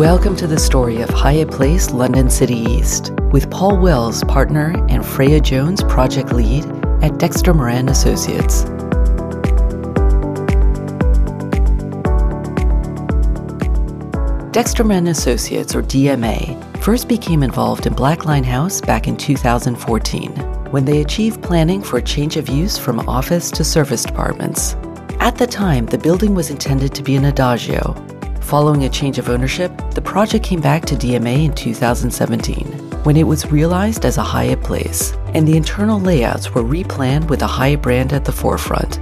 [0.00, 5.04] Welcome to the story of Hyatt Place, London City East, with Paul Wells, partner, and
[5.04, 6.64] Freya Jones, project lead
[7.02, 8.62] at Dexter Moren Associates.
[14.52, 20.30] Dexter Moren Associates, or DMA, first became involved in Blackline House back in 2014
[20.70, 24.76] when they achieved planning for a change of use from office to service departments.
[25.20, 27.94] At the time, the building was intended to be an adagio.
[28.42, 33.26] Following a change of ownership, the project came back to DMA in 2017 when it
[33.26, 37.80] was realized as a Hyatt Place, and the internal layouts were replanned with a Hyatt
[37.80, 39.00] brand at the forefront.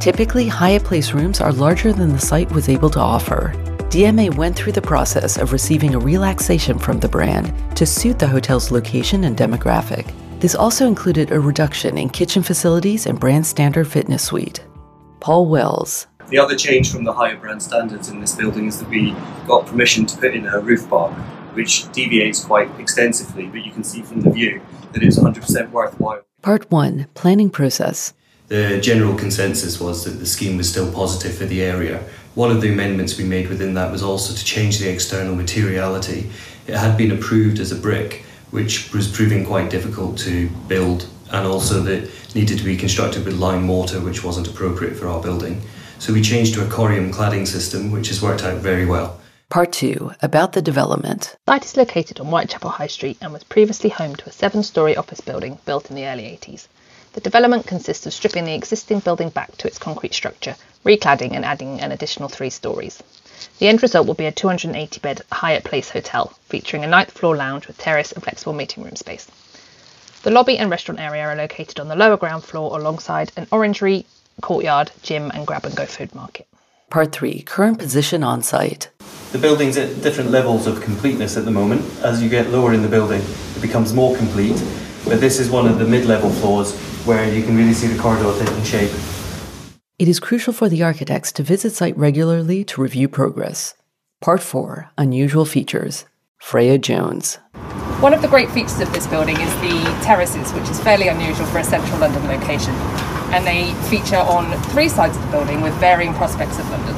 [0.00, 3.52] Typically, Hyatt Place rooms are larger than the site was able to offer.
[3.90, 8.26] DMA went through the process of receiving a relaxation from the brand to suit the
[8.26, 10.12] hotel's location and demographic.
[10.40, 14.64] This also included a reduction in kitchen facilities and brand standard fitness suite.
[15.20, 16.06] Paul Wells.
[16.28, 19.14] The other change from the higher brand standards in this building is that we
[19.46, 21.10] got permission to put in a roof bar,
[21.52, 24.62] which deviates quite extensively, but you can see from the view
[24.92, 26.22] that it's 100% worthwhile.
[26.40, 28.14] Part 1 Planning Process.
[28.48, 32.02] The general consensus was that the scheme was still positive for the area.
[32.34, 36.30] One of the amendments we made within that was also to change the external materiality.
[36.66, 41.46] It had been approved as a brick, which was proving quite difficult to build and
[41.46, 45.60] also that needed to be constructed with lime mortar, which wasn't appropriate for our building.
[46.04, 49.18] So we changed to a corium cladding system, which has worked out very well.
[49.48, 51.34] Part 2 About the development.
[51.46, 54.62] The site is located on Whitechapel High Street and was previously home to a seven
[54.62, 56.66] story office building built in the early 80s.
[57.14, 61.42] The development consists of stripping the existing building back to its concrete structure, recladding and
[61.42, 63.02] adding an additional three stories.
[63.58, 67.34] The end result will be a 280 bed Hyatt Place hotel, featuring a ninth floor
[67.34, 69.26] lounge with terrace and flexible meeting room space.
[70.22, 74.04] The lobby and restaurant area are located on the lower ground floor alongside an orangery,
[74.40, 76.46] courtyard, gym, and grab and go food market.
[76.90, 78.90] Part 3 Current position on site.
[79.32, 81.82] The building's at different levels of completeness at the moment.
[82.02, 84.62] As you get lower in the building, it becomes more complete.
[85.04, 88.00] But this is one of the mid level floors where you can really see the
[88.00, 88.92] corridor taking shape.
[89.98, 93.74] It is crucial for the architects to visit site regularly to review progress.
[94.20, 96.06] Part 4 Unusual Features.
[96.38, 97.38] Freya Jones.
[98.00, 101.46] One of the great features of this building is the terraces, which is fairly unusual
[101.46, 102.74] for a central London location.
[103.32, 106.94] And they feature on three sides of the building with varying prospects of London.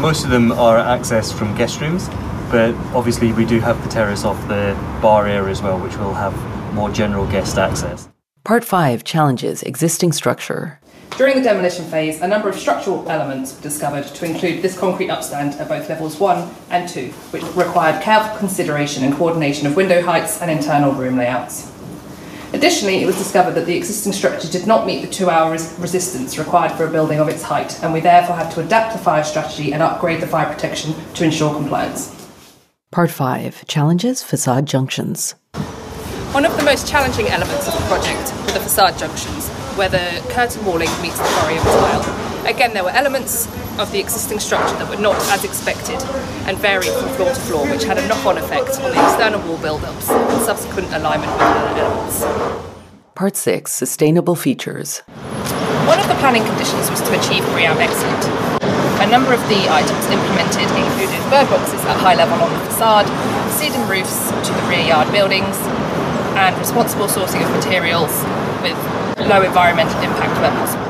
[0.00, 2.08] Most of them are accessed from guest rooms,
[2.50, 6.14] but obviously we do have the terrace off the bar area as well, which will
[6.14, 6.34] have
[6.74, 8.08] more general guest access.
[8.42, 10.80] Part 5 Challenges Existing Structure.
[11.16, 15.08] During the demolition phase, a number of structural elements were discovered to include this concrete
[15.08, 20.02] upstand at both levels 1 and 2, which required careful consideration and coordination of window
[20.02, 21.70] heights and internal room layouts.
[22.54, 25.76] Additionally, it was discovered that the existing structure did not meet the two hour res-
[25.80, 28.98] resistance required for a building of its height, and we therefore had to adapt the
[28.98, 32.14] fire strategy and upgrade the fire protection to ensure compliance.
[32.92, 35.34] Part 5 Challenges Facade Junctions.
[36.30, 40.24] One of the most challenging elements of the project were the facade junctions, where the
[40.28, 42.23] curtain walling meets the corium tile.
[42.46, 43.46] Again, there were elements
[43.78, 45.96] of the existing structure that were not as expected
[46.44, 49.40] and varied from floor to floor, which had a knock on effect on the external
[49.48, 52.20] wall build-ups and subsequent alignment with other elements.
[53.14, 55.00] Part 6 Sustainable Features.
[55.88, 58.24] One of the planning conditions was to achieve BREEAM Excellent.
[59.00, 63.06] A number of the items implemented included bird boxes at high level on the facade,
[63.56, 65.56] sedum roofs to the rear yard buildings,
[66.36, 68.12] and responsible sourcing of materials
[68.60, 68.76] with
[69.28, 70.83] low environmental impact where possible.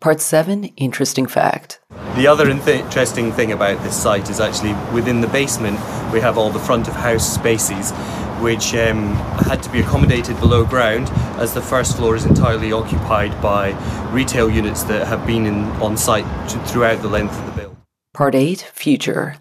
[0.00, 1.78] Part 7 Interesting Fact.
[2.16, 5.78] The other in- interesting thing about this site is actually within the basement
[6.10, 7.90] we have all the front of house spaces
[8.40, 13.30] which um, had to be accommodated below ground as the first floor is entirely occupied
[13.42, 13.72] by
[14.10, 16.24] retail units that have been in, on site
[16.66, 17.76] throughout the length of the build.
[18.14, 19.36] Part 8 Future.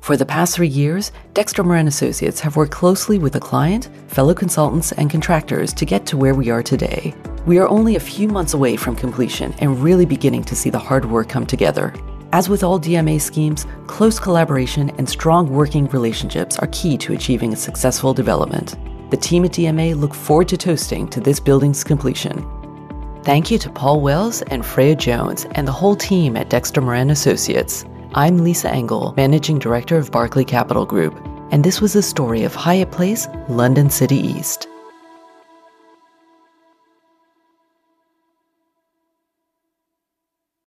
[0.00, 4.34] For the past three years, Dexter Moren Associates have worked closely with the client, fellow
[4.34, 7.12] consultants, and contractors to get to where we are today.
[7.44, 10.78] We are only a few months away from completion and really beginning to see the
[10.78, 11.92] hard work come together.
[12.32, 17.52] As with all DMA schemes, close collaboration and strong working relationships are key to achieving
[17.52, 18.76] a successful development.
[19.10, 22.48] The team at DMA look forward to toasting to this building's completion.
[23.24, 27.10] Thank you to Paul Wells and Freya Jones and the whole team at Dexter Moren
[27.10, 27.84] Associates.
[28.14, 31.20] I'm Lisa Engel, Managing Director of Barclay Capital Group,
[31.50, 34.68] and this was the story of Hyatt Place, London City East.